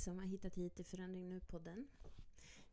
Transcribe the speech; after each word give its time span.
som 0.00 0.18
har 0.18 0.26
hittat 0.26 0.54
hit 0.54 0.74
till 0.74 0.84
Förändring 0.84 1.28
Nu-podden. 1.28 1.88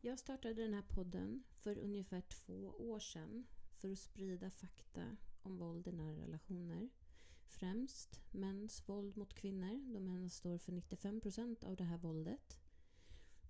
Jag 0.00 0.18
startade 0.18 0.54
den 0.62 0.74
här 0.74 0.82
podden 0.82 1.44
för 1.56 1.78
ungefär 1.78 2.20
två 2.20 2.74
år 2.78 3.00
sedan 3.00 3.46
för 3.72 3.92
att 3.92 3.98
sprida 3.98 4.50
fakta 4.50 5.16
om 5.42 5.58
våld 5.58 5.88
i 5.88 5.92
nära 5.92 6.22
relationer. 6.22 6.88
Främst 7.46 8.20
mäns 8.30 8.88
våld 8.88 9.16
mot 9.16 9.34
kvinnor, 9.34 9.92
då 9.92 10.00
männen 10.00 10.30
står 10.30 10.58
för 10.58 10.72
95% 10.72 11.64
av 11.64 11.76
det 11.76 11.84
här 11.84 11.98
våldet. 11.98 12.58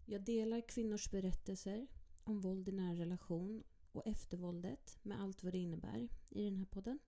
Jag 0.07 0.23
delar 0.23 0.69
kvinnors 0.69 1.11
berättelser 1.11 1.87
om 2.25 2.41
våld 2.41 2.69
i 2.69 2.73
nära 2.73 2.95
relation 2.95 3.65
och 3.93 4.07
eftervåldet 4.07 4.99
med 5.03 5.21
allt 5.21 5.43
vad 5.43 5.53
det 5.53 5.59
innebär 5.59 6.09
i 6.29 6.45
den 6.45 6.57
här 6.57 6.67
podden. 6.67 6.99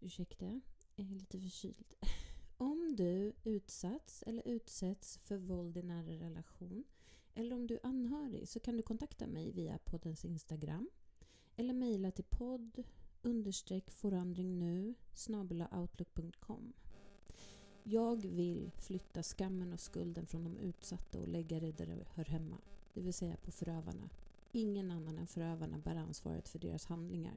Ursäkta, 0.00 0.60
jag 0.96 1.06
är 1.06 1.14
lite 1.14 1.40
förkyld. 1.40 1.94
Om 2.56 2.96
du 2.96 3.32
utsatts 3.44 4.22
eller 4.26 4.48
utsätts 4.48 5.18
för 5.18 5.36
våld 5.36 5.76
i 5.76 5.82
nära 5.82 6.26
relation 6.26 6.84
eller 7.34 7.56
om 7.56 7.66
du 7.66 7.74
är 7.74 7.86
anhörig 7.86 8.48
så 8.48 8.60
kan 8.60 8.76
du 8.76 8.82
kontakta 8.82 9.26
mig 9.26 9.52
via 9.52 9.78
poddens 9.78 10.24
Instagram 10.24 10.90
eller 11.56 11.74
mejla 11.74 12.10
till 12.10 12.24
podd 12.24 12.82
understreck 13.22 13.90
forandring 13.90 14.58
nu 14.58 14.94
outlook.com. 15.70 16.72
Jag 17.82 18.26
vill 18.26 18.70
flytta 18.78 19.22
skammen 19.22 19.72
och 19.72 19.80
skulden 19.80 20.26
från 20.26 20.44
de 20.44 20.56
utsatta 20.56 21.20
och 21.20 21.28
lägga 21.28 21.60
det 21.60 21.72
där 21.72 21.86
det 21.86 22.04
hör 22.14 22.24
hemma, 22.24 22.58
det 22.94 23.00
vill 23.00 23.14
säga 23.14 23.36
på 23.36 23.50
förövarna. 23.50 24.10
Ingen 24.52 24.90
annan 24.90 25.18
än 25.18 25.26
förövarna 25.26 25.78
bär 25.78 25.96
ansvaret 25.96 26.48
för 26.48 26.58
deras 26.58 26.86
handlingar. 26.86 27.36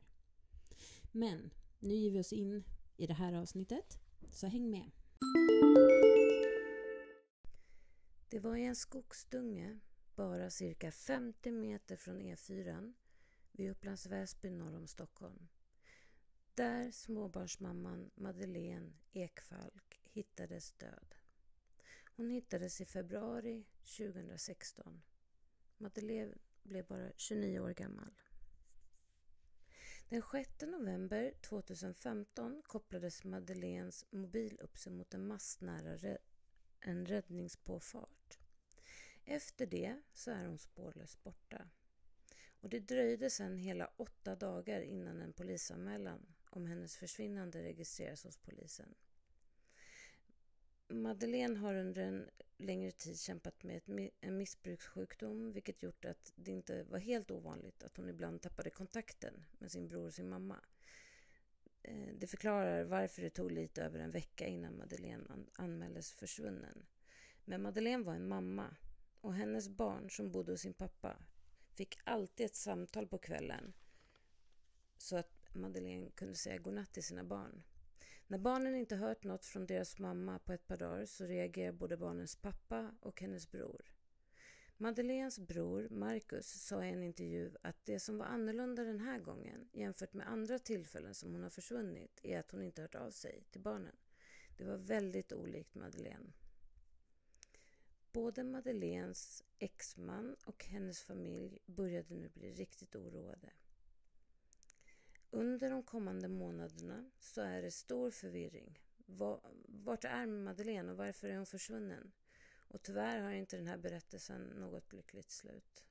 Men 1.12 1.50
nu 1.80 1.96
ger 1.96 2.12
vi 2.12 2.20
oss 2.20 2.34
in 2.34 2.64
i 2.98 3.08
det 3.08 3.14
här 3.14 3.34
avsnittet, 3.34 4.00
så 4.32 4.48
häng 4.48 4.70
med! 4.70 4.92
Det 8.30 8.40
var 8.40 8.56
i 8.56 8.64
en 8.64 8.76
skogsdunge, 8.76 9.80
bara 10.16 10.50
cirka 10.50 10.92
50 10.92 11.52
meter 11.52 11.96
från 11.96 12.22
E4 12.22 12.94
vid 13.52 13.72
Upplands 13.72 14.06
Väsby 14.06 14.50
norr 14.50 14.76
om 14.76 14.88
Stockholm. 14.88 15.48
Där 16.56 16.92
småbarnsmamman 16.92 18.12
Madeleine 18.16 18.94
Ekfalk 19.12 20.02
hittades 20.04 20.72
död. 20.72 21.16
Hon 22.16 22.30
hittades 22.30 22.82
i 22.82 22.86
februari 22.86 23.66
2016. 23.98 25.02
Madeleine 25.78 26.34
blev 26.64 26.86
bara 26.86 27.12
29 27.16 27.60
år 27.60 27.74
gammal. 27.74 28.12
Den 30.10 30.22
6 30.22 30.50
november 30.62 31.34
2015 31.42 32.62
kopplades 32.64 33.24
Madeleines 33.24 34.06
mobil 34.12 34.60
upp 34.60 34.78
sig 34.78 34.92
mot 34.92 35.14
en 35.14 35.28
mast 35.28 35.62
nära 35.62 36.18
en 36.80 37.06
räddningspåfart. 37.06 38.40
Efter 39.26 39.66
det 39.66 40.02
så 40.14 40.32
är 40.32 40.46
hon 40.46 40.58
spårlöst 40.58 41.24
borta. 41.24 41.70
Och 42.62 42.70
det 42.70 42.80
dröjde 42.80 43.30
sedan 43.30 43.58
hela 43.58 43.92
åtta 43.98 44.36
dagar 44.36 44.82
innan 44.82 45.22
en 45.22 45.34
polisanmälan 45.34 46.36
om 46.50 46.68
hennes 46.68 46.98
försvinnande 46.98 47.64
registreras 47.64 48.24
hos 48.24 48.38
polisen. 48.38 48.96
Madeleine 50.90 51.60
har 51.60 51.76
under 51.76 52.02
en 52.02 52.30
längre 52.58 52.92
tid 52.92 53.20
kämpat 53.20 53.64
med 53.64 53.82
en 54.22 54.38
missbrukssjukdom 54.38 55.52
vilket 55.52 55.84
gjort 55.84 56.06
att 56.06 56.34
det 56.36 56.52
inte 56.52 56.84
var 56.84 57.00
helt 57.00 57.32
ovanligt 57.32 57.84
att 57.84 57.98
hon 57.98 58.10
ibland 58.10 58.42
tappade 58.42 58.70
kontakten 58.70 59.46
med 59.60 59.72
sin 59.72 59.88
bror 59.88 60.06
och 60.06 60.14
sin 60.14 60.30
mamma. 60.30 60.60
Eh, 61.84 62.14
det 62.18 62.28
förklarar 62.28 62.84
varför 62.84 63.22
det 63.22 63.30
tog 63.30 63.52
lite 63.52 63.84
över 63.84 64.00
en 64.00 64.12
vecka 64.12 64.48
innan 64.48 64.78
Madeleine 64.78 65.46
anmäldes 65.54 66.12
försvunnen. 66.12 66.86
Men 67.46 67.62
Madeleine 67.62 68.04
var 68.04 68.14
en 68.14 68.28
mamma 68.28 68.76
och 69.22 69.34
hennes 69.34 69.70
barn 69.70 70.10
som 70.10 70.32
bodde 70.32 70.52
hos 70.52 70.62
sin 70.62 70.74
pappa 70.74 71.18
fick 71.74 72.00
alltid 72.04 72.46
ett 72.46 72.56
samtal 72.56 73.08
på 73.08 73.18
kvällen 73.18 73.74
så 74.98 75.18
att 75.18 75.56
Madeleine 75.56 76.12
kunde 76.12 76.36
säga 76.36 76.58
godnatt 76.58 76.94
till 76.94 77.04
sina 77.04 77.24
barn. 77.24 77.64
När 78.28 78.38
barnen 78.38 78.76
inte 78.76 78.96
hört 78.96 79.24
något 79.24 79.46
från 79.46 79.66
deras 79.66 80.00
mamma 80.00 80.40
på 80.40 80.54
ett 80.54 80.68
par 80.68 80.78
dagar 80.78 81.06
så 81.06 81.26
reagerar 81.26 81.72
både 81.72 81.98
barnens 81.98 82.36
pappa 82.36 82.92
och 83.00 83.22
hennes 83.22 83.52
bror. 83.52 83.94
Madeleines 84.78 85.40
bror 85.40 85.88
Marcus 85.90 86.68
sa 86.68 86.86
i 86.86 86.90
en 86.90 87.04
intervju 87.04 87.52
att 87.62 87.86
det 87.86 88.00
som 88.00 88.18
var 88.18 88.26
annorlunda 88.26 88.84
den 88.84 89.00
här 89.00 89.20
gången 89.20 89.70
jämfört 89.74 90.14
med 90.14 90.28
andra 90.28 90.60
tillfällen 90.60 91.14
som 91.14 91.32
hon 91.32 91.44
har 91.44 91.50
försvunnit 91.50 92.20
är 92.24 92.40
att 92.40 92.52
hon 92.52 92.64
inte 92.64 92.82
hört 92.82 92.96
av 92.96 93.12
sig 93.12 93.44
till 93.52 93.62
barnen. 93.62 93.96
Det 94.58 94.64
var 94.64 94.78
väldigt 94.78 95.34
olikt 95.34 95.76
Madeleine. 95.76 96.34
Både 98.12 98.44
Madeleines 98.44 99.44
exman 99.60 100.36
och 100.46 100.66
hennes 100.66 101.04
familj 101.04 101.60
började 101.66 102.16
nu 102.16 102.30
bli 102.30 102.52
riktigt 102.52 102.96
oroade. 102.96 103.50
Under 105.38 105.70
de 105.70 105.84
kommande 105.84 106.28
månaderna 106.28 107.10
så 107.20 107.42
är 107.42 107.62
det 107.62 107.72
stor 107.72 108.12
förvirring. 108.12 108.80
Vart 109.68 110.04
är 110.04 110.26
Madeleine 110.26 110.92
och 110.92 110.98
varför 110.98 111.30
är 111.30 111.38
hon 111.38 111.46
försvunnen? 111.46 112.12
Och 112.68 112.84
tyvärr 112.84 113.20
har 113.20 113.32
inte 113.32 113.58
den 113.58 113.68
här 113.68 113.78
berättelsen 113.78 114.42
något 114.42 114.94
lyckligt 114.94 115.32
slut. 115.32 115.84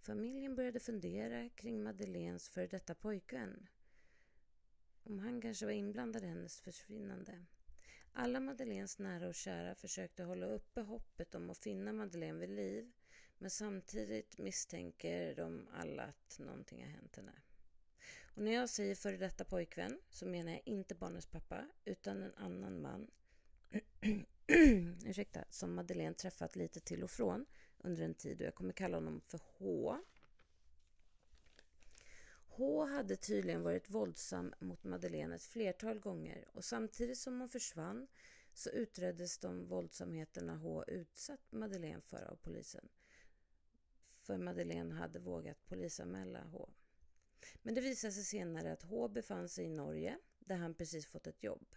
Familjen 0.00 0.54
började 0.56 0.80
fundera 0.80 1.48
kring 1.48 1.82
Madeleines 1.82 2.48
före 2.48 2.66
detta 2.66 2.94
pojkvän. 2.94 3.68
Om 5.04 5.18
han 5.18 5.40
kanske 5.40 5.66
var 5.66 5.72
inblandad 5.72 6.24
i 6.24 6.26
hennes 6.26 6.60
försvinnande. 6.60 7.44
Alla 8.12 8.40
Madeleines 8.40 8.98
nära 8.98 9.28
och 9.28 9.34
kära 9.34 9.74
försökte 9.74 10.22
hålla 10.22 10.46
uppe 10.46 10.80
hoppet 10.80 11.34
om 11.34 11.50
att 11.50 11.58
finna 11.58 11.92
Madeleine 11.92 12.38
vid 12.38 12.50
liv 12.50 12.92
men 13.38 13.50
samtidigt 13.50 14.38
misstänker 14.38 15.34
de 15.34 15.68
alla 15.74 16.02
att 16.02 16.38
någonting 16.38 16.82
har 16.84 16.90
hänt 16.90 17.16
henne. 17.16 17.32
Och 18.34 18.42
när 18.42 18.52
jag 18.52 18.68
säger 18.68 18.94
före 18.94 19.16
detta 19.16 19.44
pojkvän 19.44 20.00
så 20.10 20.26
menar 20.26 20.52
jag 20.52 20.62
inte 20.64 20.94
barnens 20.94 21.26
pappa 21.26 21.68
utan 21.84 22.22
en 22.22 22.34
annan 22.34 22.82
man 22.82 23.10
ursäkta, 25.06 25.44
som 25.50 25.74
Madeleine 25.74 26.14
träffat 26.14 26.56
lite 26.56 26.80
till 26.80 27.02
och 27.02 27.10
från 27.10 27.46
under 27.78 28.02
en 28.02 28.14
tid 28.14 28.40
och 28.40 28.46
jag 28.46 28.54
kommer 28.54 28.72
kalla 28.72 28.96
honom 28.96 29.20
för 29.20 29.40
H. 29.58 29.98
H 32.46 32.84
hade 32.84 33.16
tydligen 33.16 33.62
varit 33.62 33.90
våldsam 33.90 34.54
mot 34.60 34.84
Madeleine 34.84 35.34
ett 35.34 35.42
flertal 35.42 35.98
gånger 35.98 36.48
och 36.52 36.64
samtidigt 36.64 37.18
som 37.18 37.40
hon 37.40 37.48
försvann 37.48 38.06
så 38.54 38.70
utreddes 38.70 39.38
de 39.38 39.66
våldsamheterna 39.66 40.56
H 40.56 40.84
utsatt 40.88 41.52
Madeleine 41.52 42.00
för 42.00 42.30
av 42.30 42.36
polisen. 42.36 42.88
För 44.28 44.38
Madeleine 44.38 44.94
hade 44.94 45.18
vågat 45.18 45.66
polisanmäla 45.66 46.44
H. 46.44 46.68
Men 47.62 47.74
det 47.74 47.80
visade 47.80 48.12
sig 48.12 48.24
senare 48.24 48.72
att 48.72 48.82
H 48.82 49.08
befann 49.08 49.48
sig 49.48 49.64
i 49.64 49.68
Norge 49.68 50.18
där 50.38 50.56
han 50.56 50.74
precis 50.74 51.06
fått 51.06 51.26
ett 51.26 51.42
jobb. 51.42 51.74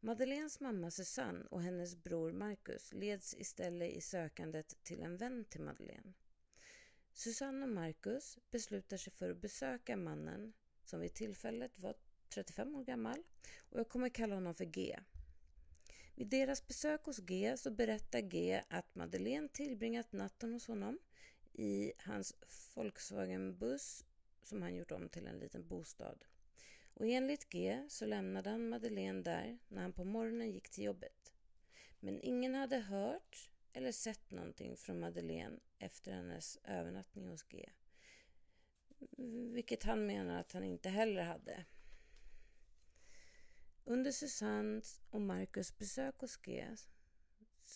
Madeleines 0.00 0.60
mamma 0.60 0.90
Susanne 0.90 1.44
och 1.50 1.62
hennes 1.62 1.96
bror 1.96 2.32
Marcus 2.32 2.92
leds 2.92 3.34
istället 3.34 3.92
i 3.92 4.00
sökandet 4.00 4.82
till 4.82 5.02
en 5.02 5.16
vän 5.16 5.44
till 5.44 5.60
Madeleine. 5.60 6.12
Susanne 7.12 7.66
och 7.66 7.72
Marcus 7.72 8.38
beslutar 8.50 8.96
sig 8.96 9.12
för 9.12 9.30
att 9.30 9.40
besöka 9.40 9.96
mannen 9.96 10.52
som 10.84 11.00
vid 11.00 11.14
tillfället 11.14 11.78
var 11.78 11.94
35 12.28 12.74
år 12.74 12.84
gammal 12.84 13.22
och 13.58 13.78
jag 13.78 13.88
kommer 13.88 14.08
kalla 14.08 14.34
honom 14.34 14.54
för 14.54 14.64
G. 14.64 14.98
Vid 16.14 16.28
deras 16.28 16.66
besök 16.66 17.04
hos 17.04 17.18
G 17.18 17.56
så 17.56 17.70
berättar 17.70 18.20
G 18.20 18.62
att 18.68 18.94
Madeleine 18.94 19.48
tillbringat 19.48 20.12
natten 20.12 20.52
hos 20.52 20.66
honom 20.66 20.98
i 21.58 21.92
hans 21.98 22.34
Volkswagen-buss 22.74 24.04
som 24.42 24.62
han 24.62 24.74
gjort 24.74 24.90
om 24.90 25.08
till 25.08 25.26
en 25.26 25.38
liten 25.38 25.68
bostad. 25.68 26.24
Och 26.94 27.06
enligt 27.06 27.50
G 27.50 27.84
så 27.88 28.06
lämnade 28.06 28.50
han 28.50 28.68
Madeleine 28.68 29.22
där 29.22 29.58
när 29.68 29.82
han 29.82 29.92
på 29.92 30.04
morgonen 30.04 30.50
gick 30.50 30.70
till 30.70 30.84
jobbet. 30.84 31.32
Men 32.00 32.20
ingen 32.20 32.54
hade 32.54 32.78
hört 32.78 33.50
eller 33.72 33.92
sett 33.92 34.30
någonting 34.30 34.76
från 34.76 35.00
Madeleine 35.00 35.58
efter 35.78 36.12
hennes 36.12 36.58
övernattning 36.64 37.28
hos 37.28 37.42
G. 37.42 37.70
Vilket 39.52 39.82
han 39.82 40.06
menar 40.06 40.40
att 40.40 40.52
han 40.52 40.64
inte 40.64 40.88
heller 40.88 41.22
hade. 41.22 41.64
Under 43.84 44.12
Susannes 44.12 45.00
och 45.10 45.20
Marcus 45.20 45.78
besök 45.78 46.18
hos 46.18 46.36
G 46.36 46.66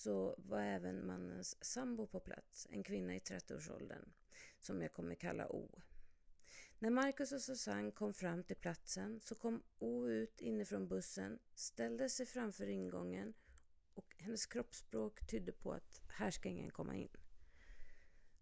så 0.00 0.34
var 0.38 0.60
även 0.60 1.06
mannens 1.06 1.64
sambo 1.64 2.06
på 2.06 2.20
plats, 2.20 2.66
en 2.70 2.82
kvinna 2.82 3.14
i 3.14 3.18
30-årsåldern 3.18 4.12
som 4.58 4.82
jag 4.82 4.92
kommer 4.92 5.14
kalla 5.14 5.48
O. 5.52 5.80
När 6.78 6.90
Marcus 6.90 7.32
och 7.32 7.42
Susanne 7.42 7.90
kom 7.90 8.14
fram 8.14 8.44
till 8.44 8.56
platsen 8.56 9.20
så 9.20 9.34
kom 9.34 9.62
O 9.78 10.08
ut 10.08 10.40
inifrån 10.40 10.88
bussen, 10.88 11.38
ställde 11.54 12.08
sig 12.08 12.26
framför 12.26 12.66
ingången 12.68 13.34
och 13.94 14.16
hennes 14.18 14.46
kroppsspråk 14.46 15.26
tydde 15.26 15.52
på 15.52 15.72
att 15.72 16.02
här 16.08 16.30
ska 16.30 16.48
ingen 16.48 16.70
komma 16.70 16.96
in. 16.96 17.16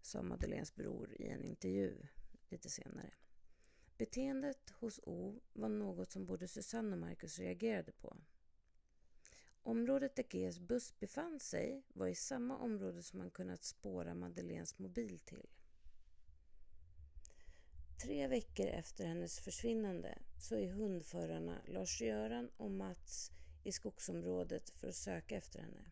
Sa 0.01 0.21
Madeleines 0.21 0.75
bror 0.75 1.21
i 1.21 1.27
en 1.27 1.43
intervju 1.43 2.07
lite 2.49 2.69
senare. 2.69 3.13
Beteendet 3.97 4.69
hos 4.69 4.99
O 5.03 5.41
var 5.53 5.69
något 5.69 6.11
som 6.11 6.25
både 6.25 6.47
Susanne 6.47 6.91
och 6.91 6.99
Marcus 6.99 7.39
reagerade 7.39 7.91
på. 7.91 8.17
Området 9.63 10.15
där 10.15 10.23
Gs 10.23 10.59
buss 10.59 10.99
befann 10.99 11.39
sig 11.39 11.83
var 11.93 12.07
i 12.07 12.15
samma 12.15 12.57
område 12.57 13.03
som 13.03 13.19
man 13.19 13.31
kunnat 13.31 13.63
spåra 13.63 14.13
Madeleines 14.13 14.79
mobil 14.79 15.19
till. 15.19 15.47
Tre 18.01 18.27
veckor 18.27 18.67
efter 18.67 19.05
hennes 19.05 19.39
försvinnande 19.39 20.17
så 20.39 20.55
är 20.55 20.67
hundförarna 20.67 21.61
Lars-Göran 21.67 22.49
och 22.57 22.71
Mats 22.71 23.31
i 23.63 23.71
skogsområdet 23.71 24.69
för 24.69 24.87
att 24.87 24.95
söka 24.95 25.35
efter 25.35 25.59
henne. 25.59 25.91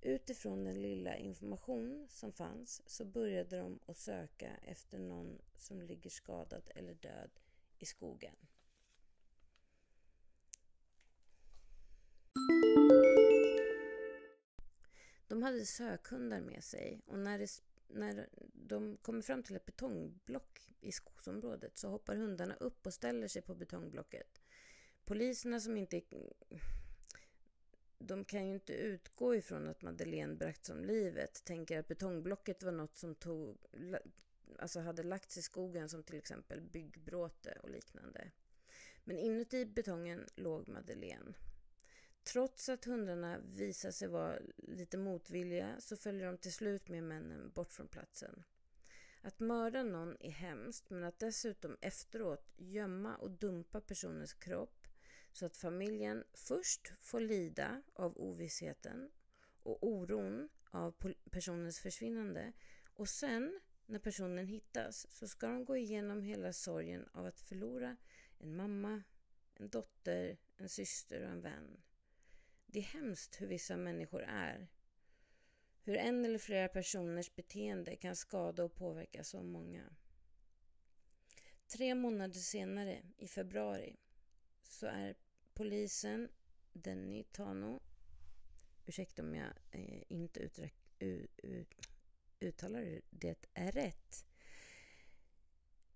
Utifrån 0.00 0.64
den 0.64 0.82
lilla 0.82 1.16
information 1.16 2.06
som 2.10 2.32
fanns 2.32 2.82
så 2.86 3.04
började 3.04 3.58
de 3.58 3.78
att 3.86 3.96
söka 3.96 4.56
efter 4.56 4.98
någon 4.98 5.38
som 5.56 5.82
ligger 5.82 6.10
skadad 6.10 6.70
eller 6.74 6.94
död 6.94 7.30
i 7.78 7.86
skogen. 7.86 8.36
De 15.32 15.42
hade 15.42 15.66
sökhundar 15.66 16.40
med 16.40 16.64
sig 16.64 17.00
och 17.06 17.18
när, 17.18 17.38
det, 17.38 17.48
när 17.88 18.28
de 18.52 18.96
kommer 18.96 19.22
fram 19.22 19.42
till 19.42 19.56
ett 19.56 19.66
betongblock 19.66 20.70
i 20.80 20.92
skogsområdet 20.92 21.78
så 21.78 21.88
hoppar 21.88 22.16
hundarna 22.16 22.54
upp 22.54 22.86
och 22.86 22.94
ställer 22.94 23.28
sig 23.28 23.42
på 23.42 23.54
betongblocket. 23.54 24.42
Poliserna 25.04 25.60
som 25.60 25.76
inte... 25.76 26.02
De 27.98 28.24
kan 28.24 28.48
ju 28.48 28.54
inte 28.54 28.72
utgå 28.72 29.34
ifrån 29.34 29.68
att 29.68 29.82
Madeleine 29.82 30.34
bragts 30.34 30.70
om 30.70 30.84
livet. 30.84 31.44
Tänker 31.44 31.78
att 31.78 31.88
betongblocket 31.88 32.62
var 32.62 32.72
något 32.72 32.96
som 32.96 33.14
tog, 33.14 33.58
alltså 34.58 34.80
hade 34.80 35.02
lagts 35.02 35.36
i 35.38 35.42
skogen 35.42 35.88
som 35.88 36.02
till 36.02 36.18
exempel 36.18 36.60
byggbråte 36.60 37.58
och 37.62 37.70
liknande. 37.70 38.30
Men 39.04 39.18
inuti 39.18 39.66
betongen 39.66 40.26
låg 40.34 40.68
Madeleine. 40.68 41.34
Trots 42.24 42.68
att 42.68 42.84
hundarna 42.84 43.38
visar 43.38 43.90
sig 43.90 44.08
vara 44.08 44.38
lite 44.56 44.98
motvilliga 44.98 45.80
så 45.80 45.96
följer 45.96 46.26
de 46.26 46.38
till 46.38 46.52
slut 46.52 46.88
med 46.88 47.02
männen 47.02 47.50
bort 47.50 47.72
från 47.72 47.88
platsen. 47.88 48.44
Att 49.20 49.40
mörda 49.40 49.82
någon 49.82 50.16
är 50.20 50.30
hemskt 50.30 50.90
men 50.90 51.04
att 51.04 51.18
dessutom 51.18 51.76
efteråt 51.80 52.52
gömma 52.56 53.16
och 53.16 53.30
dumpa 53.30 53.80
personens 53.80 54.34
kropp 54.34 54.88
så 55.32 55.46
att 55.46 55.56
familjen 55.56 56.24
först 56.32 56.92
får 57.00 57.20
lida 57.20 57.82
av 57.94 58.18
ovissheten 58.18 59.10
och 59.62 59.86
oron 59.88 60.48
av 60.70 60.94
personens 61.30 61.80
försvinnande 61.80 62.52
och 62.94 63.08
sen 63.08 63.60
när 63.86 63.98
personen 63.98 64.46
hittas 64.46 65.06
så 65.10 65.28
ska 65.28 65.46
de 65.48 65.64
gå 65.64 65.76
igenom 65.76 66.22
hela 66.22 66.52
sorgen 66.52 67.08
av 67.12 67.26
att 67.26 67.40
förlora 67.40 67.96
en 68.38 68.56
mamma, 68.56 69.02
en 69.54 69.68
dotter, 69.68 70.38
en 70.56 70.68
syster 70.68 71.22
och 71.22 71.30
en 71.30 71.40
vän. 71.40 71.82
Det 72.72 72.78
är 72.78 72.82
hemskt 72.82 73.40
hur 73.40 73.46
vissa 73.46 73.76
människor 73.76 74.22
är. 74.22 74.68
Hur 75.82 75.96
en 75.96 76.24
eller 76.24 76.38
flera 76.38 76.68
personers 76.68 77.34
beteende 77.34 77.96
kan 77.96 78.16
skada 78.16 78.64
och 78.64 78.74
påverka 78.74 79.24
så 79.24 79.42
många. 79.42 79.96
Tre 81.66 81.94
månader 81.94 82.40
senare, 82.40 83.02
i 83.16 83.28
februari, 83.28 83.96
så 84.62 84.86
är 84.86 85.14
polisen 85.54 86.28
Denny 86.72 87.24
Tano, 87.24 87.80
ursäkta 88.86 89.22
om 89.22 89.34
jag 89.34 89.52
eh, 89.70 90.02
inte 90.08 90.50
uttalar 92.40 93.00
det 93.10 93.46
är 93.54 93.72
rätt, 93.72 94.26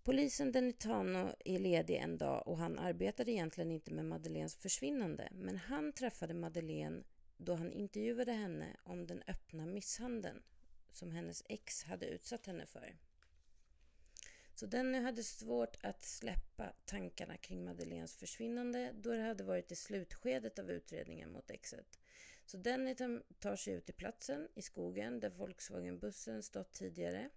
Polisen 0.06 0.52
Denitano 0.52 1.34
är 1.44 1.58
ledig 1.58 1.96
en 1.96 2.18
dag 2.18 2.48
och 2.48 2.58
han 2.58 2.78
arbetade 2.78 3.32
egentligen 3.32 3.70
inte 3.70 3.92
med 3.92 4.04
Madeleines 4.04 4.56
försvinnande 4.56 5.28
men 5.32 5.56
han 5.56 5.92
träffade 5.92 6.34
Madeleine 6.34 7.02
då 7.36 7.54
han 7.54 7.72
intervjuade 7.72 8.32
henne 8.32 8.76
om 8.82 9.06
den 9.06 9.22
öppna 9.26 9.66
misshandeln 9.66 10.42
som 10.92 11.10
hennes 11.10 11.42
ex 11.48 11.82
hade 11.82 12.06
utsatt 12.06 12.46
henne 12.46 12.66
för. 12.66 12.96
Så 14.54 14.66
Denny 14.66 14.98
hade 15.00 15.22
svårt 15.22 15.76
att 15.82 16.02
släppa 16.02 16.72
tankarna 16.84 17.36
kring 17.36 17.64
Madeleines 17.64 18.16
försvinnande 18.16 18.92
då 18.94 19.10
det 19.10 19.22
hade 19.22 19.44
varit 19.44 19.72
i 19.72 19.76
slutskedet 19.76 20.58
av 20.58 20.70
utredningen 20.70 21.32
mot 21.32 21.50
exet. 21.50 21.98
Så 22.44 22.56
Denny 22.56 22.94
tar 23.38 23.56
sig 23.56 23.74
ut 23.74 23.84
till 23.86 23.94
platsen 23.94 24.48
i 24.54 24.62
skogen 24.62 25.20
där 25.20 25.30
Volkswagenbussen 25.30 26.42
stått 26.42 26.72
tidigare 26.72 27.30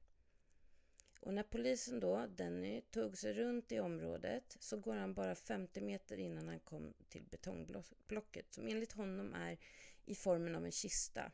och 1.19 1.33
när 1.33 1.44
polisen 1.44 2.00
då, 2.00 2.27
Denny, 2.27 2.81
tog 2.81 3.18
sig 3.18 3.33
runt 3.33 3.71
i 3.71 3.80
området 3.80 4.57
så 4.60 4.77
går 4.77 4.95
han 4.95 5.13
bara 5.13 5.36
50 5.36 5.81
meter 5.81 6.18
innan 6.18 6.48
han 6.48 6.60
kom 6.60 6.94
till 7.10 7.24
betongblocket 7.24 8.54
som 8.54 8.68
enligt 8.68 8.92
honom 8.92 9.33
är 9.33 9.57
i 10.06 10.16
formen 10.16 10.56
av 10.56 10.66
en 10.66 10.71
kista. 10.71 11.31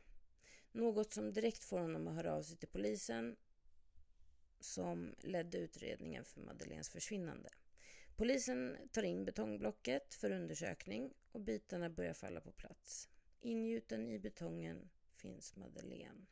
Något 0.72 1.14
som 1.14 1.34
direkt 1.34 1.64
får 1.64 1.80
honom 1.80 2.08
att 2.08 2.16
höra 2.16 2.34
av 2.34 2.44
sig 2.44 2.58
till 2.58 2.70
polisen 2.70 3.36
som 4.60 5.16
ledde 5.20 5.58
utredningen 5.58 6.26
för 6.26 6.42
Madeleines 6.42 6.90
försvinnande. 6.90 7.50
Polisen 8.16 8.78
tar 8.92 9.04
in 9.04 9.26
betongblocket 9.26 10.14
för 10.14 10.32
undersökning 10.32 11.14
och 11.32 11.42
bitarna 11.42 11.90
börjar 11.90 12.14
falla 12.14 12.42
på 12.42 12.52
plats. 12.52 13.10
Ingjuten 13.42 14.10
i 14.10 14.20
betongen 14.20 14.90
finns 15.16 15.56
Madeleine. 15.56 16.26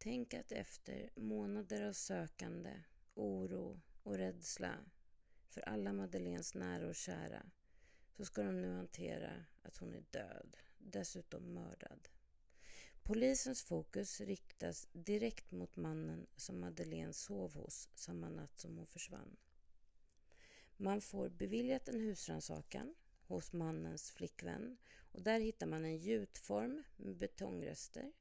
Tänk 0.00 0.34
att 0.34 0.52
efter 0.52 1.10
månader 1.14 1.82
av 1.82 1.92
sökande, 1.92 2.82
oro 3.14 3.80
och 4.02 4.16
rädsla 4.16 4.78
för 5.48 5.60
alla 5.60 5.92
Madeleines 5.92 6.54
nära 6.54 6.88
och 6.88 6.94
kära 6.94 7.50
så 8.16 8.24
ska 8.24 8.42
de 8.42 8.60
nu 8.60 8.72
hantera 8.72 9.44
att 9.62 9.76
hon 9.76 9.94
är 9.94 10.04
död, 10.10 10.56
dessutom 10.78 11.54
mördad. 11.54 12.08
Polisens 13.02 13.62
fokus 13.62 14.20
riktas 14.20 14.88
direkt 14.92 15.50
mot 15.50 15.76
mannen 15.76 16.26
som 16.36 16.60
Madeleine 16.60 17.12
sov 17.12 17.54
hos 17.54 17.88
samma 17.94 18.28
natt 18.28 18.58
som 18.58 18.76
hon 18.76 18.86
försvann. 18.86 19.36
Man 20.76 21.00
får 21.00 21.28
beviljat 21.28 21.88
en 21.88 22.00
husrannsakan 22.00 22.94
hos 23.26 23.52
mannens 23.52 24.10
flickvän 24.10 24.76
och 25.12 25.22
där 25.22 25.40
hittar 25.40 25.66
man 25.66 25.84
en 25.84 25.96
gjutform 25.96 26.82
med 26.96 27.16
betongrester 27.16 28.12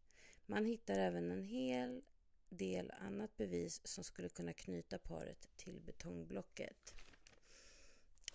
man 0.48 0.66
hittar 0.66 1.00
även 1.00 1.32
en 1.32 1.44
hel 1.44 2.02
del 2.50 2.92
annat 2.92 3.38
bevis 3.38 3.82
som 3.84 4.04
skulle 4.04 4.30
kunna 4.30 4.54
knyta 4.54 4.98
paret 5.00 5.50
till 5.56 5.82
betongblocket. 5.82 6.96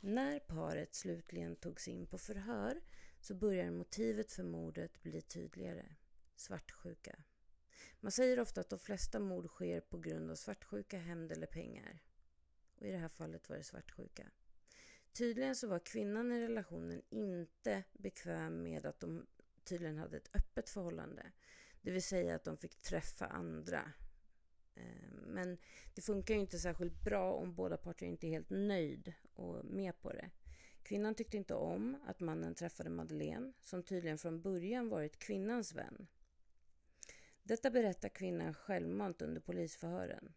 När 0.00 0.38
paret 0.38 0.94
slutligen 0.94 1.56
togs 1.56 1.88
in 1.88 2.06
på 2.06 2.18
förhör 2.18 2.80
så 3.20 3.34
börjar 3.34 3.70
motivet 3.70 4.32
för 4.32 4.42
mordet 4.42 5.02
bli 5.02 5.22
tydligare. 5.22 5.84
Svartsjuka. 6.36 7.16
Man 8.00 8.12
säger 8.12 8.40
ofta 8.40 8.60
att 8.60 8.70
de 8.70 8.78
flesta 8.78 9.20
mord 9.20 9.46
sker 9.46 9.80
på 9.80 9.98
grund 9.98 10.30
av 10.30 10.34
svartsjuka, 10.34 10.98
hämnd 10.98 11.32
eller 11.32 11.46
pengar. 11.46 12.02
Och 12.76 12.86
i 12.86 12.90
det 12.90 12.98
här 12.98 13.08
fallet 13.08 13.48
var 13.48 13.56
det 13.56 13.62
svartsjuka. 13.62 14.30
Tydligen 15.12 15.56
så 15.56 15.68
var 15.68 15.78
kvinnan 15.78 16.32
i 16.32 16.40
relationen 16.40 17.02
inte 17.08 17.84
bekväm 17.92 18.62
med 18.62 18.86
att 18.86 19.00
de 19.00 19.26
tydligen 19.64 19.98
hade 19.98 20.16
ett 20.16 20.30
öppet 20.34 20.68
förhållande. 20.70 21.32
Det 21.82 21.90
vill 21.90 22.02
säga 22.02 22.34
att 22.34 22.44
de 22.44 22.56
fick 22.56 22.80
träffa 22.80 23.26
andra. 23.26 23.92
Eh, 24.74 25.10
men 25.10 25.58
det 25.94 26.02
funkar 26.02 26.34
ju 26.34 26.40
inte 26.40 26.58
särskilt 26.58 27.02
bra 27.04 27.32
om 27.32 27.54
båda 27.54 27.76
parter 27.76 28.06
inte 28.06 28.26
är 28.26 28.30
helt 28.30 28.50
nöjd 28.50 29.12
och 29.34 29.64
med 29.64 30.00
på 30.00 30.12
det. 30.12 30.30
Kvinnan 30.82 31.14
tyckte 31.14 31.36
inte 31.36 31.54
om 31.54 31.96
att 32.06 32.20
mannen 32.20 32.54
träffade 32.54 32.90
Madeleine, 32.90 33.52
som 33.60 33.82
tydligen 33.82 34.18
från 34.18 34.42
början 34.42 34.88
varit 34.88 35.18
kvinnans 35.18 35.74
vän. 35.74 36.06
Detta 37.42 37.70
berättar 37.70 38.08
kvinnan 38.08 38.54
självmant 38.54 39.22
under 39.22 39.40
polisförhören. 39.40 40.32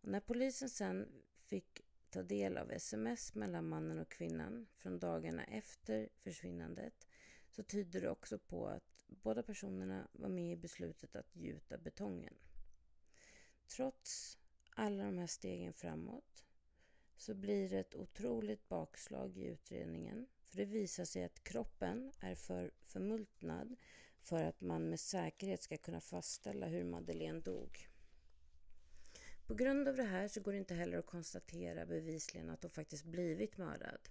Och 0.00 0.08
när 0.08 0.20
polisen 0.20 0.70
sen 0.70 1.08
fick 1.46 1.80
ta 2.10 2.22
del 2.22 2.56
av 2.58 2.70
sms 2.70 3.34
mellan 3.34 3.68
mannen 3.68 3.98
och 3.98 4.08
kvinnan 4.08 4.66
från 4.76 4.98
dagarna 4.98 5.44
efter 5.44 6.08
försvinnandet 6.16 7.06
så 7.50 7.62
tyder 7.62 8.00
det 8.00 8.10
också 8.10 8.38
på 8.38 8.66
att 8.66 8.97
Båda 9.08 9.42
personerna 9.42 10.08
var 10.12 10.28
med 10.28 10.52
i 10.52 10.56
beslutet 10.56 11.16
att 11.16 11.36
gjuta 11.36 11.78
betongen. 11.78 12.34
Trots 13.66 14.38
alla 14.70 15.04
de 15.04 15.18
här 15.18 15.26
stegen 15.26 15.72
framåt 15.72 16.44
så 17.16 17.34
blir 17.34 17.68
det 17.68 17.78
ett 17.78 17.94
otroligt 17.94 18.68
bakslag 18.68 19.38
i 19.38 19.44
utredningen. 19.44 20.26
För 20.44 20.56
det 20.56 20.64
visar 20.64 21.04
sig 21.04 21.24
att 21.24 21.44
kroppen 21.44 22.12
är 22.20 22.34
för 22.34 22.70
förmultnad 22.80 23.76
för 24.20 24.42
att 24.42 24.60
man 24.60 24.90
med 24.90 25.00
säkerhet 25.00 25.62
ska 25.62 25.76
kunna 25.76 26.00
fastställa 26.00 26.66
hur 26.66 26.84
Madeleine 26.84 27.40
dog. 27.40 27.88
På 29.46 29.54
grund 29.54 29.88
av 29.88 29.96
det 29.96 30.04
här 30.04 30.28
så 30.28 30.40
går 30.40 30.52
det 30.52 30.58
inte 30.58 30.74
heller 30.74 30.98
att 30.98 31.06
konstatera 31.06 31.86
bevisligen 31.86 32.50
att 32.50 32.62
hon 32.62 32.70
faktiskt 32.70 33.04
blivit 33.04 33.56
mördad. 33.56 34.08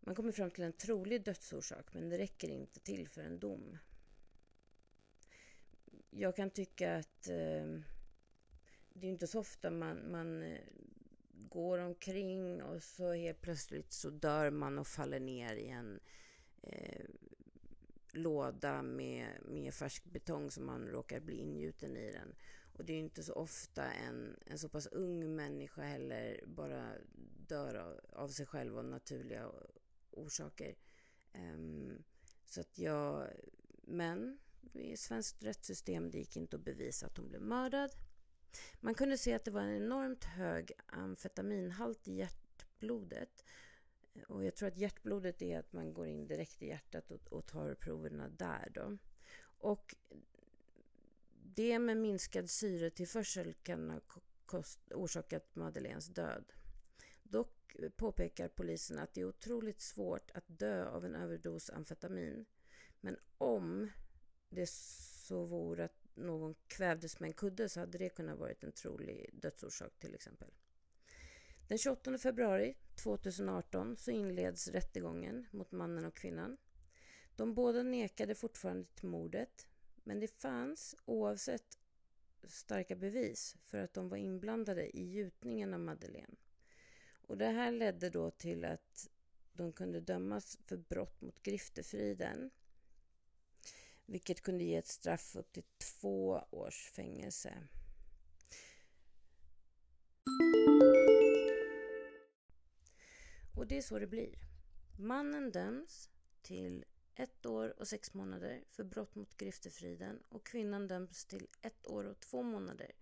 Man 0.00 0.14
kommer 0.14 0.32
fram 0.32 0.50
till 0.50 0.64
en 0.64 0.72
trolig 0.72 1.24
dödsorsak 1.24 1.94
men 1.94 2.08
det 2.08 2.18
räcker 2.18 2.48
inte 2.48 2.80
till 2.80 3.08
för 3.08 3.22
en 3.22 3.38
dom. 3.38 3.78
Jag 6.10 6.36
kan 6.36 6.50
tycka 6.50 6.96
att 6.96 7.28
eh, 7.28 7.80
det 8.92 9.06
är 9.06 9.10
inte 9.10 9.26
så 9.26 9.40
ofta 9.40 9.70
man, 9.70 10.10
man 10.10 10.42
eh, 10.42 10.60
går 11.32 11.78
omkring 11.78 12.62
och 12.62 12.82
så 12.82 13.12
helt 13.12 13.40
plötsligt 13.40 13.92
så 13.92 14.10
dör 14.10 14.50
man 14.50 14.78
och 14.78 14.86
faller 14.86 15.20
ner 15.20 15.54
i 15.56 15.68
en 15.68 16.00
eh, 16.62 17.04
låda 18.12 18.82
med, 18.82 19.28
med 19.44 19.74
färsk 19.74 20.04
betong 20.04 20.50
som 20.50 20.66
man 20.66 20.88
råkar 20.88 21.20
bli 21.20 21.36
ingjuten 21.36 21.96
i 21.96 22.12
den. 22.12 22.34
Och 22.72 22.84
det 22.84 22.92
är 22.92 22.98
inte 22.98 23.22
så 23.22 23.32
ofta 23.32 23.92
en, 23.92 24.36
en 24.46 24.58
så 24.58 24.68
pass 24.68 24.86
ung 24.86 25.36
människa 25.36 25.82
heller 25.82 26.40
bara 26.46 26.92
dör 27.48 27.74
av, 27.74 28.00
av 28.12 28.28
sig 28.28 28.46
själv 28.46 28.78
av 28.78 28.84
naturliga 28.84 29.50
orsaker. 30.20 30.76
Um, 31.34 32.02
så 32.46 32.60
att 32.60 32.78
jag, 32.78 33.28
men 33.82 34.38
i 34.72 34.96
svenskt 34.96 35.44
rättssystem 35.44 36.10
det 36.10 36.18
gick 36.18 36.36
inte 36.36 36.56
att 36.56 36.64
bevisa 36.64 37.06
att 37.06 37.16
hon 37.16 37.28
blev 37.28 37.42
mördad. 37.42 37.90
Man 38.80 38.94
kunde 38.94 39.18
se 39.18 39.34
att 39.34 39.44
det 39.44 39.50
var 39.50 39.60
en 39.60 39.76
enormt 39.76 40.24
hög 40.24 40.72
amfetaminhalt 40.86 42.08
i 42.08 42.12
hjärtblodet. 42.12 43.44
Och 44.28 44.44
jag 44.44 44.54
tror 44.54 44.68
att 44.68 44.76
hjärtblodet 44.76 45.42
är 45.42 45.58
att 45.58 45.72
man 45.72 45.94
går 45.94 46.06
in 46.06 46.26
direkt 46.26 46.62
i 46.62 46.66
hjärtat 46.66 47.10
och, 47.10 47.32
och 47.32 47.46
tar 47.46 47.74
proverna 47.74 48.28
där 48.28 48.70
då. 48.74 48.98
Och 49.42 49.94
det 51.32 51.78
med 51.78 51.96
minskad 51.96 52.50
syretillförsel 52.50 53.54
kan 53.54 53.90
ha 53.90 54.00
orsakat 54.90 55.56
Madeleines 55.56 56.06
död. 56.06 56.52
Dock 57.22 57.59
påpekar 57.96 58.48
polisen 58.48 58.98
att 58.98 59.14
det 59.14 59.20
är 59.20 59.24
otroligt 59.24 59.80
svårt 59.80 60.30
att 60.34 60.44
dö 60.46 60.88
av 60.88 61.04
en 61.04 61.14
överdos 61.14 61.70
amfetamin. 61.70 62.46
Men 63.00 63.16
om 63.38 63.90
det 64.50 64.70
så 64.70 65.44
vore 65.44 65.84
att 65.84 66.00
någon 66.14 66.54
kvävdes 66.66 67.20
med 67.20 67.28
en 67.28 67.34
kudde 67.34 67.68
så 67.68 67.80
hade 67.80 67.98
det 67.98 68.08
kunnat 68.08 68.38
vara 68.38 68.52
en 68.60 68.72
trolig 68.72 69.30
dödsorsak 69.32 69.98
till 69.98 70.14
exempel. 70.14 70.50
Den 71.68 71.78
28 71.78 72.18
februari 72.18 72.74
2018 72.94 73.96
så 73.96 74.10
inleds 74.10 74.68
rättegången 74.68 75.46
mot 75.50 75.72
mannen 75.72 76.04
och 76.04 76.16
kvinnan. 76.16 76.56
De 77.36 77.54
båda 77.54 77.82
nekade 77.82 78.34
fortfarande 78.34 78.84
till 78.94 79.08
mordet 79.08 79.66
men 80.04 80.20
det 80.20 80.40
fanns 80.40 80.96
oavsett 81.04 81.78
starka 82.48 82.96
bevis 82.96 83.56
för 83.64 83.78
att 83.78 83.94
de 83.94 84.08
var 84.08 84.16
inblandade 84.16 84.96
i 84.96 85.10
gjutningen 85.10 85.74
av 85.74 85.80
Madeleine. 85.80 86.36
Och 87.30 87.38
det 87.38 87.48
här 87.48 87.72
ledde 87.72 88.10
då 88.10 88.30
till 88.30 88.64
att 88.64 89.08
de 89.52 89.72
kunde 89.72 90.00
dömas 90.00 90.58
för 90.66 90.76
brott 90.76 91.20
mot 91.20 91.42
griftefriden 91.42 92.50
vilket 94.06 94.40
kunde 94.40 94.64
ge 94.64 94.76
ett 94.76 94.88
straff 94.88 95.36
upp 95.36 95.52
till 95.52 95.64
två 95.78 96.44
års 96.50 96.90
fängelse. 96.90 97.68
Och 103.56 103.66
det 103.66 103.78
är 103.78 103.82
så 103.82 103.98
det 103.98 104.06
blir. 104.06 104.38
Mannen 104.98 105.50
döms 105.50 106.10
till 106.42 106.84
ett 107.14 107.46
år 107.46 107.80
och 107.80 107.88
sex 107.88 108.14
månader 108.14 108.64
för 108.68 108.84
brott 108.84 109.14
mot 109.14 109.36
griftefriden 109.36 110.22
och 110.28 110.46
kvinnan 110.46 110.88
döms 110.88 111.24
till 111.24 111.48
ett 111.62 111.86
år 111.86 112.04
och 112.04 112.20
två 112.20 112.42
månader 112.42 112.92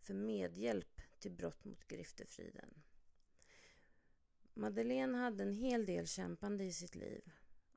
för 0.00 0.14
medhjälp 0.14 1.00
till 1.18 1.32
brott 1.32 1.64
mot 1.64 1.88
griftefriden. 1.88 2.82
Madeleine 4.58 5.18
hade 5.18 5.42
en 5.42 5.52
hel 5.52 5.86
del 5.86 6.06
kämpande 6.06 6.64
i 6.64 6.72
sitt 6.72 6.94
liv 6.94 7.22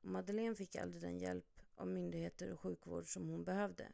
och 0.00 0.08
Madeleine 0.08 0.54
fick 0.54 0.76
aldrig 0.76 1.02
den 1.02 1.18
hjälp 1.18 1.60
av 1.74 1.86
myndigheter 1.86 2.52
och 2.52 2.60
sjukvård 2.60 3.06
som 3.06 3.28
hon 3.28 3.44
behövde 3.44 3.88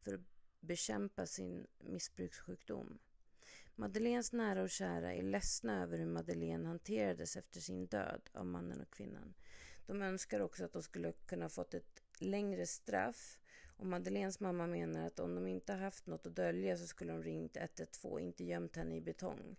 för 0.00 0.14
att 0.14 0.20
bekämpa 0.60 1.26
sin 1.26 1.66
missbrukssjukdom. 1.78 2.98
Madeleines 3.74 4.32
nära 4.32 4.62
och 4.62 4.70
kära 4.70 5.14
är 5.14 5.22
ledsna 5.22 5.82
över 5.82 5.98
hur 5.98 6.06
Madeleine 6.06 6.66
hanterades 6.66 7.36
efter 7.36 7.60
sin 7.60 7.86
död 7.86 8.30
av 8.32 8.46
mannen 8.46 8.80
och 8.80 8.90
kvinnan. 8.90 9.34
De 9.86 10.02
önskar 10.02 10.40
också 10.40 10.64
att 10.64 10.72
de 10.72 10.82
skulle 10.82 11.12
kunna 11.12 11.48
fått 11.48 11.74
ett 11.74 12.02
längre 12.18 12.66
straff 12.66 13.38
och 13.76 13.86
Madeleines 13.86 14.40
mamma 14.40 14.66
menar 14.66 15.06
att 15.06 15.20
om 15.20 15.34
de 15.34 15.46
inte 15.46 15.72
haft 15.72 16.06
något 16.06 16.26
att 16.26 16.36
dölja 16.36 16.76
så 16.76 16.86
skulle 16.86 17.12
de 17.12 17.22
ringt 17.22 17.56
112, 17.56 18.20
inte 18.20 18.44
gömt 18.44 18.76
henne 18.76 18.96
i 18.96 19.00
betong. 19.00 19.56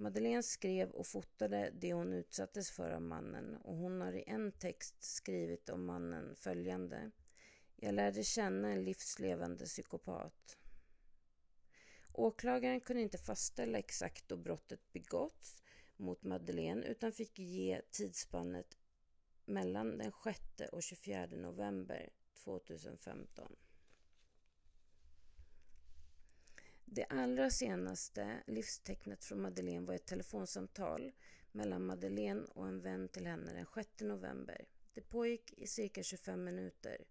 Madeleine 0.00 0.42
skrev 0.42 0.90
och 0.90 1.06
fotade 1.06 1.70
det 1.80 1.92
hon 1.92 2.12
utsattes 2.12 2.70
för 2.70 2.90
av 2.90 3.02
mannen 3.02 3.56
och 3.56 3.76
hon 3.76 4.00
har 4.00 4.12
i 4.12 4.24
en 4.26 4.52
text 4.52 5.02
skrivit 5.02 5.68
om 5.68 5.84
mannen 5.84 6.36
följande. 6.36 7.10
Jag 7.76 7.94
lärde 7.94 8.24
känna 8.24 8.68
en 8.68 8.84
livslevande 8.84 9.64
psykopat. 9.64 10.58
Åklagaren 12.12 12.80
kunde 12.80 13.02
inte 13.02 13.18
fastställa 13.18 13.78
exakt 13.78 14.28
då 14.28 14.36
brottet 14.36 14.92
begåtts 14.92 15.62
mot 15.96 16.22
Madeleine 16.22 16.86
utan 16.86 17.12
fick 17.12 17.38
ge 17.38 17.82
tidsspannet 17.90 18.78
mellan 19.44 19.98
den 19.98 20.12
6 20.24 20.40
och 20.72 20.82
24 20.82 21.26
november 21.26 22.10
2015. 22.44 23.56
Det 26.92 27.04
allra 27.04 27.50
senaste 27.50 28.42
livstecknet 28.46 29.24
från 29.24 29.40
Madeleine 29.40 29.86
var 29.86 29.94
ett 29.94 30.06
telefonsamtal 30.06 31.12
mellan 31.52 31.86
Madeleine 31.86 32.46
och 32.54 32.68
en 32.68 32.80
vän 32.80 33.08
till 33.08 33.26
henne 33.26 33.52
den 33.52 33.66
6 33.74 33.88
november. 34.00 34.64
Det 34.94 35.00
pågick 35.00 35.52
i 35.52 35.66
cirka 35.66 36.02
25 36.02 36.44
minuter 36.44 37.04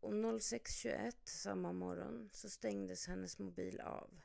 och 0.00 0.12
06.21 0.12 1.12
samma 1.24 1.72
morgon 1.72 2.28
så 2.32 2.50
stängdes 2.50 3.06
hennes 3.06 3.38
mobil 3.38 3.80
av. 3.80 4.20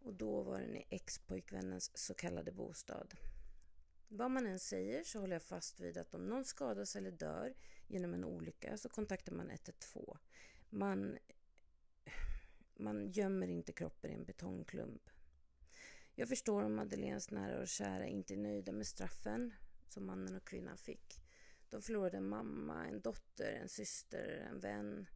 Och 0.00 0.14
då 0.14 0.42
var 0.42 0.60
den 0.60 0.76
i 0.76 0.86
ex-pojkvännens 0.90 1.90
så 1.94 2.14
kallade 2.14 2.52
bostad. 2.52 3.14
Vad 4.08 4.30
man 4.30 4.46
än 4.46 4.58
säger 4.58 5.04
så 5.04 5.20
håller 5.20 5.34
jag 5.34 5.42
fast 5.42 5.80
vid 5.80 5.98
att 5.98 6.14
om 6.14 6.26
någon 6.26 6.44
skadas 6.44 6.96
eller 6.96 7.10
dör 7.10 7.54
genom 7.86 8.14
en 8.14 8.24
olycka 8.24 8.76
så 8.76 8.88
kontaktar 8.88 9.32
man 9.32 9.50
112. 9.50 10.18
Man 10.70 11.18
man 12.80 13.12
gömmer 13.12 13.48
inte 13.48 13.72
kroppen 13.72 14.10
i 14.10 14.14
en 14.14 14.24
betongklump. 14.24 15.10
Jag 16.14 16.28
förstår 16.28 16.62
om 16.62 16.74
Madeleines 16.74 17.30
nära 17.30 17.60
och 17.60 17.68
kära 17.68 18.06
inte 18.06 18.34
är 18.34 18.38
nöjda 18.38 18.72
med 18.72 18.86
straffen 18.86 19.54
som 19.88 20.06
mannen 20.06 20.36
och 20.36 20.44
kvinnan 20.44 20.78
fick. 20.78 21.20
De 21.70 21.82
förlorade 21.82 22.16
en 22.16 22.28
mamma, 22.28 22.86
en 22.86 23.00
dotter, 23.00 23.52
en 23.52 23.68
syster, 23.68 24.46
en 24.50 24.60
vän. 24.60 25.06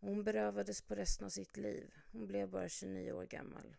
Hon 0.00 0.24
berövades 0.24 0.82
på 0.82 0.94
resten 0.94 1.24
av 1.24 1.30
sitt 1.30 1.56
liv. 1.56 1.94
Hon 2.12 2.26
blev 2.26 2.50
bara 2.50 2.68
29 2.68 3.12
år 3.12 3.24
gammal. 3.24 3.76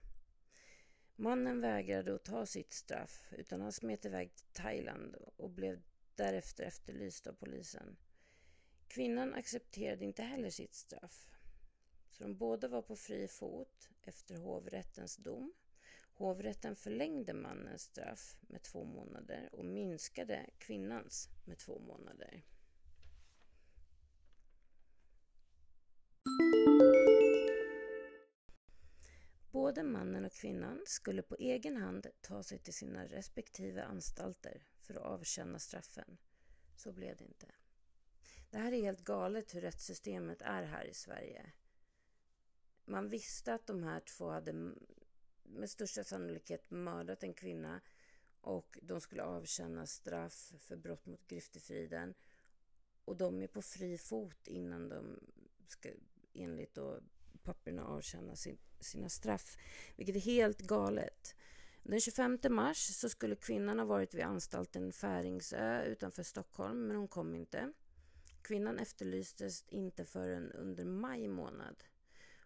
Mannen 1.16 1.62
vägrade 1.62 2.16
att 2.16 2.24
ta 2.24 2.46
sitt 2.46 2.74
straff 2.74 3.28
utan 3.32 3.62
han 3.62 3.72
smet 3.72 4.06
iväg 4.06 4.36
till 4.36 4.46
Thailand 4.54 5.16
och 5.16 5.50
blev 5.50 5.82
därefter 6.16 6.64
efterlyst 6.64 7.28
av 7.28 7.34
polisen. 7.34 7.98
Kvinnan 8.88 9.34
accepterade 9.34 10.06
inte 10.06 10.24
heller 10.24 10.50
sitt 10.50 10.74
straff. 10.74 11.35
Så 12.18 12.24
de 12.24 12.38
båda 12.38 12.68
var 12.68 12.82
på 12.82 12.96
fri 12.96 13.28
fot 13.28 13.90
efter 14.02 14.38
hovrättens 14.38 15.18
dom. 15.18 15.54
Hovrätten 16.14 16.76
förlängde 16.76 17.34
mannens 17.34 17.82
straff 17.82 18.38
med 18.42 18.62
två 18.62 18.84
månader 18.84 19.50
och 19.52 19.66
minskade 19.66 20.50
kvinnans 20.58 21.30
med 21.46 21.58
två 21.58 21.80
månader. 21.80 22.44
Både 29.52 29.84
mannen 29.84 30.26
och 30.26 30.34
kvinnan 30.34 30.84
skulle 30.86 31.22
på 31.22 31.36
egen 31.36 31.78
hand 31.78 32.08
ta 32.22 32.44
sig 32.44 32.60
till 32.60 32.74
sina 32.74 33.06
respektive 33.06 33.84
anstalter 33.84 34.64
för 34.82 34.94
att 34.94 35.04
avtjäna 35.04 35.60
straffen. 35.60 36.18
Så 36.76 36.92
blev 36.92 37.18
det 37.18 37.24
inte. 37.24 37.48
Det 38.50 38.58
här 38.58 38.72
är 38.72 38.82
helt 38.82 39.04
galet 39.04 39.56
hur 39.56 39.62
rättssystemet 39.62 40.42
är 40.42 40.64
här 40.64 40.86
i 40.86 40.94
Sverige 40.94 41.52
man 42.86 43.10
visste 43.10 43.54
att 43.54 43.68
de 43.68 43.84
här 43.84 44.00
två 44.00 44.30
hade 44.30 44.54
med 45.44 45.70
största 45.70 46.04
sannolikhet 46.04 46.72
mördat 46.72 47.24
en 47.24 47.34
kvinna 47.34 47.82
och 48.42 48.80
de 48.82 49.02
skulle 49.02 49.24
avtjäna 49.24 49.86
straff 49.86 50.54
för 50.60 50.76
brott 50.76 51.06
mot 51.06 51.28
griftefriden. 51.28 52.14
Och 53.06 53.18
de 53.18 53.42
är 53.42 53.48
på 53.48 53.62
fri 53.62 53.98
fot 53.98 54.48
innan 54.48 54.90
de 54.90 55.20
ska 55.68 55.90
enligt 56.34 56.76
då 56.76 57.00
papperna 57.44 57.86
avtjäna 57.86 58.36
sin, 58.36 58.58
sina 58.80 59.10
straff, 59.10 59.58
vilket 59.96 60.16
är 60.16 60.20
helt 60.20 60.62
galet. 60.62 61.36
Den 61.84 62.00
25 62.00 62.40
mars 62.50 62.78
så 62.78 63.10
skulle 63.10 63.36
kvinnan 63.36 63.80
ha 63.80 63.86
varit 63.86 64.14
vid 64.14 64.24
anstalten 64.24 64.92
Färingsö 64.92 65.84
utanför 65.84 66.24
Stockholm, 66.24 66.88
men 66.88 66.98
hon 66.98 67.08
kom 67.08 67.36
inte. 67.36 67.74
Kvinnan 68.42 68.80
efterlystes 68.80 69.64
inte 69.68 70.06
förrän 70.06 70.52
under 70.52 70.86
maj 70.86 71.28
månad. 71.28 71.84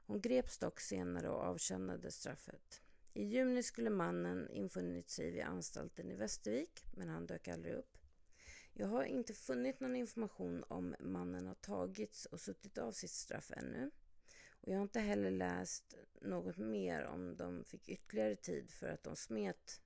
Hon 0.10 0.22
greps 0.22 0.58
dock 0.58 0.80
senare 0.80 1.30
och 1.30 1.42
avtjänade 1.42 2.12
straffet. 2.12 2.82
I 3.14 3.24
juni 3.24 3.64
skulle 3.64 3.90
mannen 3.90 4.50
infunnit 4.52 5.10
sig 5.10 5.32
vid 5.32 5.44
anstalten 5.44 6.12
i 6.12 6.16
Västervik, 6.16 6.86
men 6.92 7.10
han 7.10 7.28
dök 7.28 7.48
aldrig 7.48 7.74
upp. 7.74 7.98
Jag 8.74 8.88
har 8.88 9.04
inte 9.04 9.34
funnit 9.34 9.80
någon 9.80 9.96
information 9.96 10.64
om 10.68 10.96
mannen 11.00 11.48
har 11.48 11.56
tagits 11.56 12.26
och 12.26 12.42
suttit 12.42 12.78
av 12.78 12.92
sitt 12.92 13.12
straff 13.12 13.52
ännu. 13.56 13.92
Och 14.50 14.72
jag 14.72 14.78
har 14.78 14.84
inte 14.84 15.00
heller 15.00 15.32
läst 15.32 15.96
något 16.22 16.58
mer 16.58 17.06
om 17.06 17.38
de 17.38 17.64
fick 17.64 17.90
ytterligare 17.90 18.36
tid 18.36 18.72
för 18.72 18.88
att 18.88 19.04
de 19.04 19.16
smet 19.16 19.82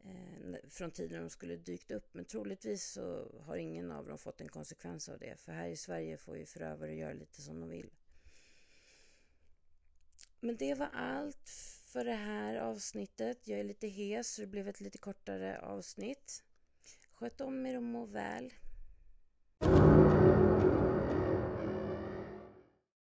eh, 0.00 0.68
från 0.68 0.90
tiden 0.90 1.22
de 1.22 1.30
skulle 1.30 1.56
dykt 1.56 1.90
upp. 1.90 2.14
Men 2.14 2.24
troligtvis 2.24 2.92
så 2.92 3.32
har 3.46 3.56
ingen 3.56 3.90
av 3.90 4.06
dem 4.06 4.18
fått 4.18 4.40
en 4.40 4.48
konsekvens 4.48 5.08
av 5.08 5.18
det. 5.18 5.40
För 5.40 5.52
här 5.52 5.68
i 5.68 5.76
Sverige 5.76 6.16
får 6.16 6.36
ju 6.36 6.46
förövare 6.46 6.94
göra 6.94 7.12
lite 7.12 7.42
som 7.42 7.60
de 7.60 7.68
vill. 7.68 7.90
Men 10.40 10.56
det 10.56 10.74
var 10.74 10.88
allt 10.92 11.50
för 11.86 12.04
det 12.04 12.14
här 12.14 12.56
avsnittet. 12.56 13.48
Jag 13.48 13.60
är 13.60 13.64
lite 13.64 13.88
hes 13.88 14.34
så 14.34 14.40
det 14.40 14.46
blev 14.46 14.68
ett 14.68 14.80
lite 14.80 14.98
kortare 14.98 15.60
avsnitt. 15.60 16.42
Sköt 17.12 17.40
om 17.40 17.66
er 17.66 17.76
och 17.76 17.82
må 17.82 18.04
väl. 18.04 18.52